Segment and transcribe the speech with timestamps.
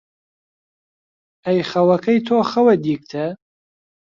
[1.45, 3.25] ئەی خەوەکەی تۆ خەوە دیگتە،